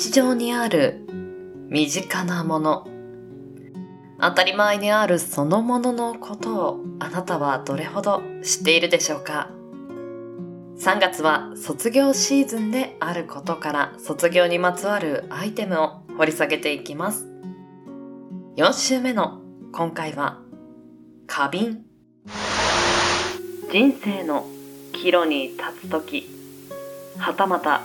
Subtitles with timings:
[0.00, 1.04] 日常にある
[1.68, 2.88] 身近なもの、
[4.18, 9.50] 当たり前にあるそのもののことをあなたはどれほど知っているでしょうか
[10.78, 17.28] ?3 月は卒業シーズンであることから卒業にまつわるアイテムを掘り下げていきます。
[18.56, 20.40] 4週目の今回は
[21.26, 21.84] 花瓶。
[23.70, 24.46] 人生の
[24.94, 26.26] 岐路に立つとき、
[27.18, 27.82] はたまた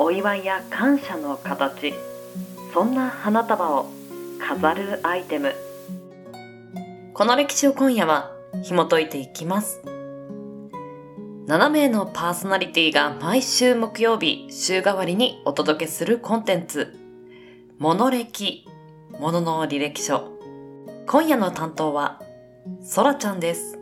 [0.00, 1.92] お祝いや感謝の形、
[2.72, 3.90] そんな花束を
[4.38, 5.56] 飾るアイテム。
[7.12, 8.30] この歴史を今夜は
[8.62, 9.82] 紐解いていきます。
[11.48, 16.96] 7名のパーソナリティが毎週木曜日週替わりにお届けするコンテンツ、
[17.80, 18.68] モノ歴、
[19.18, 20.30] ものの履歴書。
[21.08, 22.22] 今夜の担当は、
[22.82, 23.76] ソラちゃんです。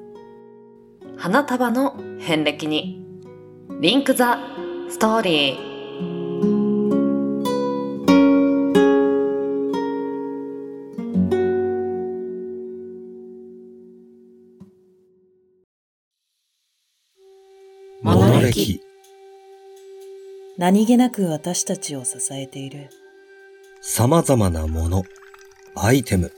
[1.19, 3.05] 花束の遍歴に、
[3.83, 4.39] リンクザ
[4.89, 5.76] ストーリー。
[20.59, 22.89] 何気なく私たちを支えている
[23.83, 25.05] 様々なもの、
[25.75, 26.33] アイテム。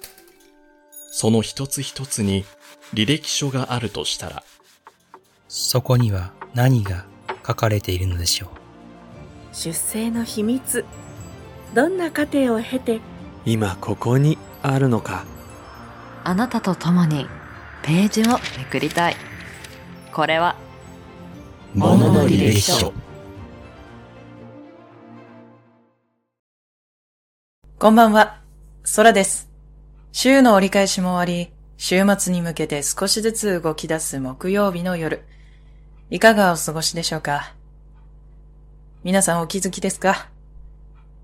[1.11, 2.45] その一つ一つに
[2.95, 4.43] 履歴書があるとしたら、
[5.47, 7.07] そこには何が
[7.47, 8.49] 書かれているのでしょう。
[9.55, 10.85] 出生の秘密。
[11.73, 13.01] どんな過程を経て、
[13.47, 15.27] 今ここにあるのか。
[16.25, 17.27] あなたと共に
[17.83, 19.17] ページをめくりたい。
[20.13, 20.57] これは、
[21.73, 22.93] ものの履歴書。
[27.81, 28.41] こんばんは、
[28.97, 29.49] 空です。
[30.11, 35.23] 週の折り返しも終わり、週末に向けて少しずつ動き出す木曜日の夜。
[36.11, 37.55] いかがお過ごしでしょうか？
[39.05, 40.29] 皆さんお気づきですか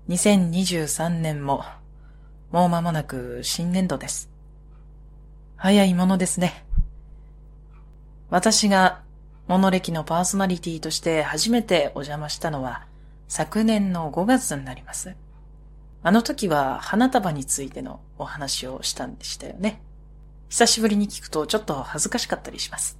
[0.07, 1.65] ?2023 年も、
[2.53, 4.29] もう間もなく新年度です。
[5.57, 6.63] 早いものですね。
[8.29, 9.01] 私が、
[9.49, 12.85] モノ歴のパーソナリティとして初めてお邪魔したのは、
[13.27, 15.17] 昨年の5月になります。
[16.07, 19.81] あの時は花束についてのお話をしたんでしたよね。
[20.49, 22.99] 久しぶりに聞くとちょっと恥ずかしかったりします。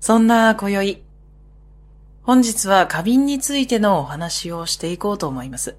[0.00, 1.04] そんな今宵、
[2.24, 5.76] 本日は花瓶についてのお話をしていこうと思います。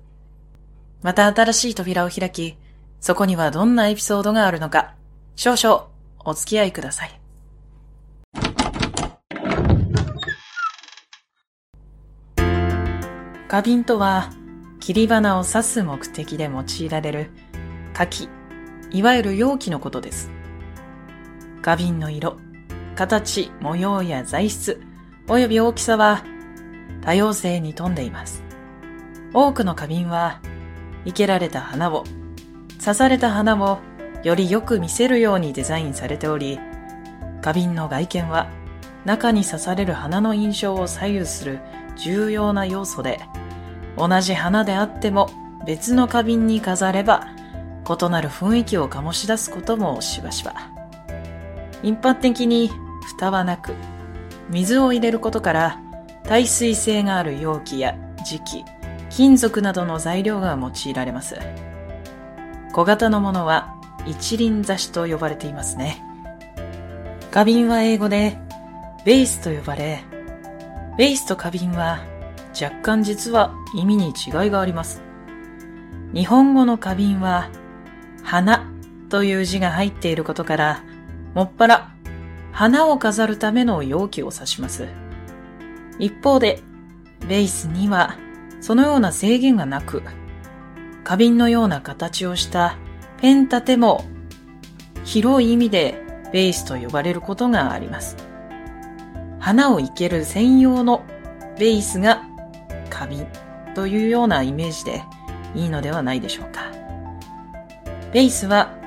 [1.01, 2.55] また新しい扉を開き、
[3.01, 4.95] そこにはどんなエピソードがあるのか、
[5.35, 5.89] 少々
[6.23, 7.19] お付き合いください。
[13.49, 14.29] 花瓶とは、
[14.83, 17.31] 切り花を刺す目的で用いられる
[17.93, 18.27] 花器、
[18.91, 20.29] いわゆる容器のことです。
[21.61, 22.35] 花瓶の色、
[22.93, 24.81] 形、模様や材質、
[25.25, 26.25] 及び大きさは
[27.01, 28.43] 多様性に富んでいます。
[29.33, 30.41] 多くの花瓶は、
[31.05, 32.03] 生けられた花を、
[32.77, 33.79] 刺された花を
[34.21, 36.59] よりよく見せるようにデザインされており、
[37.41, 38.49] 花瓶の外見は
[39.05, 41.61] 中に刺される花の印象を左右する
[41.95, 43.21] 重要な要素で、
[43.97, 45.29] 同じ花であっても
[45.65, 47.27] 別の花瓶に飾れば
[47.83, 50.53] 異なる雰囲気を醸し出すこともしばしば。
[51.83, 52.71] 一般的に
[53.07, 53.73] 蓋はなく、
[54.49, 55.81] 水を入れることから
[56.23, 57.95] 耐水性がある容器や
[58.25, 58.63] 磁器、
[59.09, 61.37] 金属などの材料が用いられます。
[62.71, 66.03] 小型のものは一輪挿しと呼ばれていますね。
[67.31, 68.37] 花瓶は英語で
[69.05, 70.03] ベースと呼ばれ、
[70.97, 71.99] ベースと花瓶は
[72.59, 75.01] 若干実は意味に違いがあります。
[76.13, 77.49] 日本語の花瓶は、
[78.23, 78.71] 花
[79.09, 80.83] という字が入っていることから、
[81.33, 81.95] もっぱら
[82.51, 84.87] 花を飾るための容器を指します。
[85.97, 86.61] 一方で、
[87.27, 88.15] ベースには
[88.59, 90.03] そのような制限がなく、
[91.03, 92.77] 花瓶のような形をした
[93.19, 94.05] ペン立ても
[95.03, 96.01] 広い意味で
[96.31, 98.15] ベースと呼ばれることがあります。
[99.39, 101.03] 花を生ける専用の
[101.57, 102.27] ベースが
[102.93, 103.27] 花瓶
[103.75, 105.03] というようなイメージで
[105.55, 106.71] いいのではないでしょうか。
[108.13, 108.77] ベースは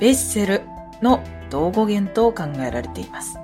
[0.00, 0.62] ベッセル
[1.02, 3.38] の同語源と考えられています。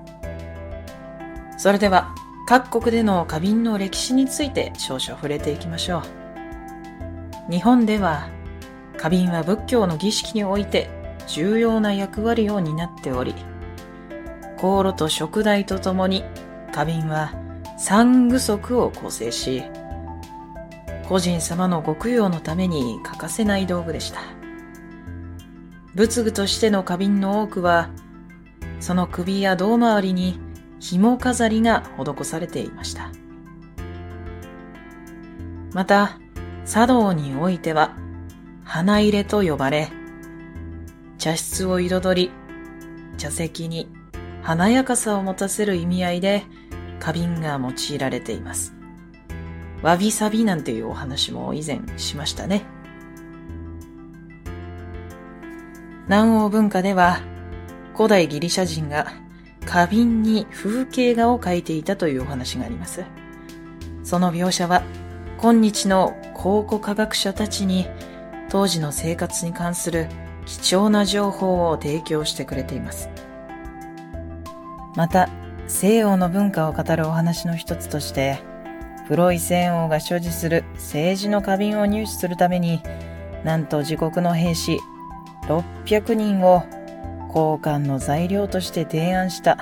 [1.58, 2.14] それでは
[2.46, 6.02] 各国での花瓶の歴史について少々触れていきましょ
[7.48, 7.50] う。
[7.50, 8.28] 日本では
[8.96, 10.88] 花瓶は仏教の儀式において
[11.26, 13.34] 重要な役割を担っており、
[14.60, 16.24] 香炉と食台とともに
[16.72, 17.34] 花瓶は
[17.78, 19.64] 三具足を構成し、
[21.08, 24.20] 個人様のご供養のために欠かせない道具でした。
[25.94, 27.90] 仏具としての花瓶の多くは、
[28.80, 30.40] その首や胴回りに
[30.80, 33.10] 紐飾りが施されていました。
[35.72, 36.18] また、
[36.66, 37.94] 茶道においては
[38.64, 39.90] 花入れと呼ばれ、
[41.18, 42.30] 茶室を彩り、
[43.18, 43.88] 茶席に
[44.42, 46.44] 華やかさを持たせる意味合いで
[47.00, 48.74] 花瓶が用いられています。
[49.84, 52.64] わびさびなんていうお話も以前しましたね。
[56.06, 57.20] 南欧文化では
[57.94, 59.12] 古代ギリシャ人が
[59.66, 63.04] 花瓶に風景画を描いていたというお話があります。
[64.02, 64.82] その描写は
[65.36, 67.86] 今日の考古科学者たちに
[68.48, 70.08] 当時の生活に関する
[70.46, 73.10] 貴重な情報を提供してくれています。
[74.96, 75.28] また、
[75.66, 78.53] 西洋の文化を語るお話の一つとして、
[79.06, 82.82] プロイセン王が所持する政治の花瓶を入手するために、
[83.44, 84.78] なんと自国の兵士
[85.42, 86.64] 600人を
[87.28, 89.58] 交換の材料として提案した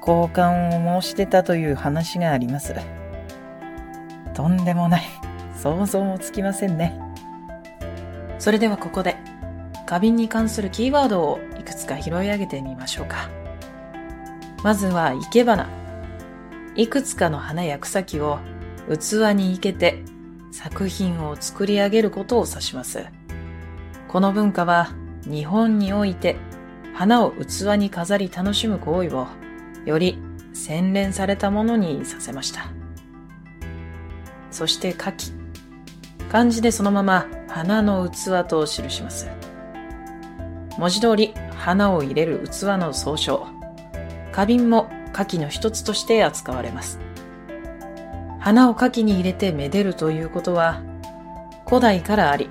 [0.00, 2.74] 交換を申し出たという話があります。
[4.34, 5.02] とんでもない。
[5.56, 6.98] 想像もつきませんね。
[8.38, 9.16] それではここで
[9.86, 13.30] 花瓶に関するキーワードをいくつか拾い上げてみましょうか。
[14.64, 15.81] まずは生け花。
[16.74, 18.38] いくつかの花や草木を
[18.88, 20.02] 器に生けて
[20.50, 23.06] 作品を作り上げることを指します。
[24.08, 24.90] この文化は
[25.24, 26.36] 日本において
[26.94, 29.26] 花を器に飾り楽しむ行為を
[29.84, 30.18] より
[30.52, 32.66] 洗練されたものにさせました。
[34.50, 35.32] そして花器。
[36.30, 39.28] 漢字でそのまま花の器と記します。
[40.78, 43.46] 文字通り花を入れる器の総称。
[44.32, 46.98] 花瓶も花器の一つとして扱われます。
[48.40, 50.82] 花を花器に入れてめでるということは
[51.66, 52.50] 古代からあり、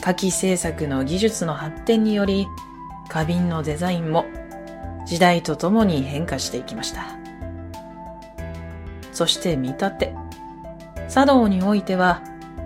[0.00, 2.46] 花器製作の技術の発展により
[3.08, 4.24] 花瓶のデザインも
[5.06, 7.04] 時代とともに変化していきました。
[9.12, 10.14] そして見立て。
[11.10, 12.22] 茶道においては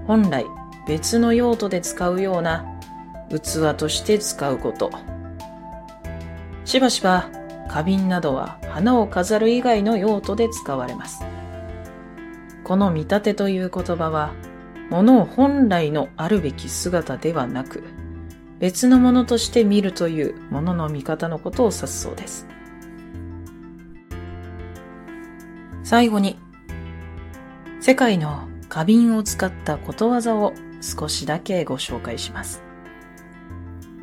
[0.06, 0.44] 本来
[0.86, 2.78] 別の用途で使うような
[3.30, 4.90] 器として使うこと。
[6.66, 7.30] しばしば
[7.68, 11.24] 花瓶などは花を飾る以外の用途で使われます。
[12.64, 14.32] この見立てという言葉は、
[14.90, 17.84] 物を本来のあるべき姿ではなく、
[18.58, 22.46] 別のものとして見るというものの見方のことを指すそうです。
[25.82, 26.38] 最後に、
[27.80, 32.62] 世界の花瓶を使ったことわざを少しだけご紹介します。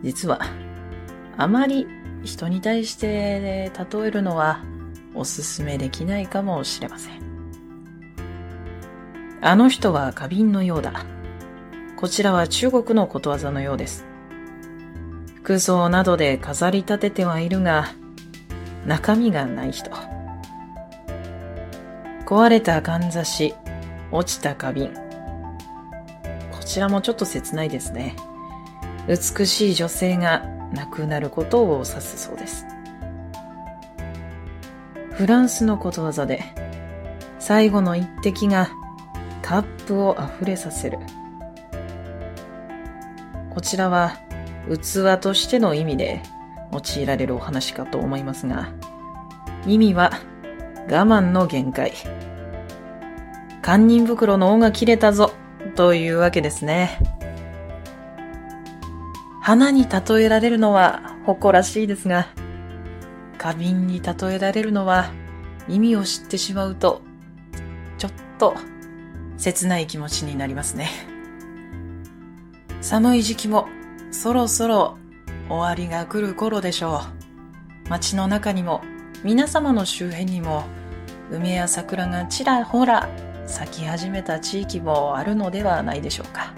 [0.04, 0.40] 実は、
[1.38, 1.88] あまり
[2.24, 4.64] 人に対して例えるのは
[5.14, 7.22] おすすめできないかもしれません。
[9.42, 11.06] あの人は花瓶のようだ。
[11.98, 14.06] こちらは中国のことわざのようです。
[15.38, 17.88] 服装などで飾り立ててはいるが、
[18.86, 19.90] 中身がない人。
[22.26, 23.54] 壊れたかんざし、
[24.12, 24.94] 落ちた花瓶。
[26.52, 28.16] こちらもちょっと切ないですね。
[29.08, 32.66] 美しい女性が亡くなることを指すそうです。
[35.12, 36.44] フランスのことわざで、
[37.40, 38.70] 最後の一滴が
[39.42, 41.00] カップを溢れさせる。
[43.54, 44.16] こちらは
[44.70, 46.22] 器としての意味で
[46.72, 48.70] 用いられるお話かと思いますが、
[49.68, 50.12] 意味は
[50.90, 51.94] 我慢の限界。
[53.62, 55.34] 堪忍袋の尾が切れたぞ
[55.76, 56.98] というわけですね。
[59.42, 62.28] 花に例えられるのは誇らしいですが、
[63.40, 65.12] 花瓶に例えられるのは
[65.68, 67.02] 意味を知ってしまうと、
[67.98, 68.54] ちょっと
[69.38, 70.92] 切ない気持ちになりますね。
[72.82, 73.68] 寒い時期も
[74.12, 74.98] そろそろ
[75.50, 77.02] 終わりが来る頃でしょ
[77.88, 77.90] う。
[77.90, 78.82] 街の中にも
[79.24, 80.66] 皆様の周辺にも
[81.32, 83.10] 梅や桜がちらほら
[83.48, 86.54] 咲き始めた地域もあるのではないでしょうか。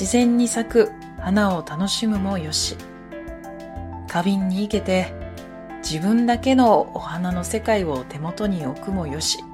[0.00, 2.74] 自然に咲く花を楽しむもよし、
[4.08, 5.12] 花瓶に生けて
[5.82, 9.44] 自分だけのお花の世界を手元に置くもよし、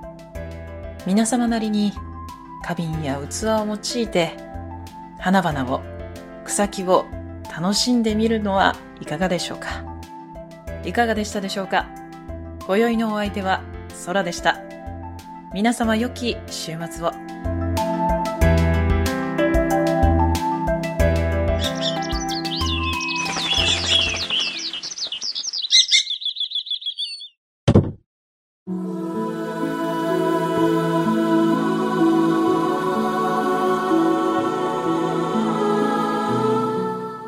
[1.04, 1.92] 皆様なりに
[2.62, 4.36] 花瓶や器を用いて
[5.18, 5.82] 花々を、
[6.44, 7.06] 草木を
[7.52, 9.84] 楽しんでみるのはいかがでしょうか？
[10.84, 11.88] いかがでしたでしょうか？
[12.68, 13.64] 今宵のお相手は
[14.06, 14.60] 空でした。
[15.52, 17.25] 皆様良き週末を。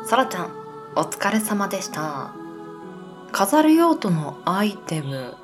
[0.09, 0.51] そらちゃん、
[0.95, 2.33] お疲れ様でした。
[3.31, 5.37] 飾る用途のアイテム、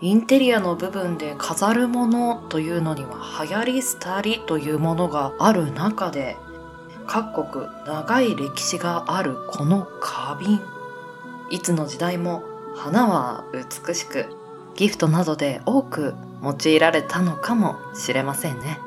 [0.00, 6.36] インテリアの部分で飾るものというのには流行り廃りというものがある中で
[7.08, 10.60] 各国長い歴史があるこの花瓶
[11.50, 12.44] いつの時代も
[12.76, 14.26] 花は美しく
[14.76, 16.14] ギフトなどで多く
[16.44, 18.78] 用いられたのかもしれませんね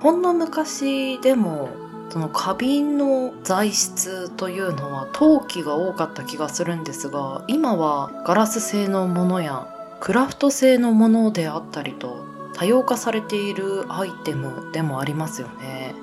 [0.00, 9.68] ほんの昔でもその花瓶の材質というのは陶器が多かった気がするんですが今はガラス製のものや
[10.00, 15.94] クラフト製のものであったりと多様化されているアイテムでもありますよね。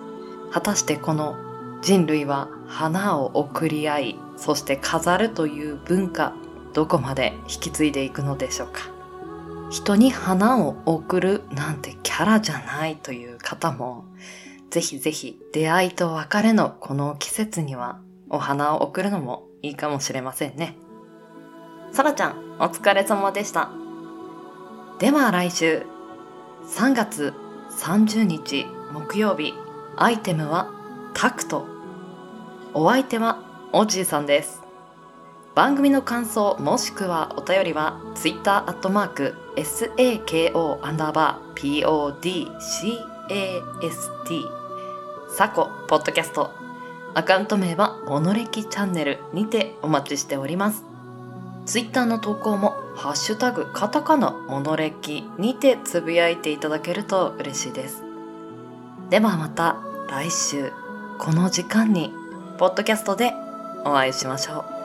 [0.51, 1.37] 果たしてこの
[1.81, 6.33] 人類は花を贈り合いそして飾るという文化
[6.73, 8.89] どこまで引き継いでいくのでしょうか。
[9.69, 14.03] 人に花を贈るなんてキャラじゃないという方も
[14.71, 17.99] ぜひぜひ出会いと別れのこの季節には
[18.29, 20.77] お花を贈るのもいいかもしれませんね。
[21.91, 23.69] さらちゃん、お疲れ様でした。
[24.97, 25.85] では来週、
[26.65, 27.33] 3月
[27.81, 29.53] 30日木曜日、
[29.97, 30.71] アイテムは
[31.13, 31.67] タクト。
[32.73, 34.61] お相手はおじいさんです。
[35.53, 41.83] 番組の感想もしくはお便りは Twitter アットマーク SAKO アンダーバー
[43.27, 44.60] PODCAST
[45.33, 46.51] サコポッドキャスト。
[47.13, 50.83] アカウント名はモノレキチャンネルにてお待ちしております。
[51.65, 58.03] ツイッターの投稿もハッシュタグカタカナモノレキにてつぶやいていただけると嬉しいです。
[59.09, 59.77] ではまた
[60.09, 60.73] 来週
[61.17, 62.13] この時間に
[62.57, 63.31] ポッドキャストで
[63.85, 64.80] お会いしましょう。